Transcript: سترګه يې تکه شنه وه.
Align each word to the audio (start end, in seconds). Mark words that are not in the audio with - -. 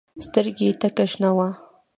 سترګه 0.25 0.63
يې 0.67 0.73
تکه 0.81 1.05
شنه 1.11 1.29
وه. 1.37 1.47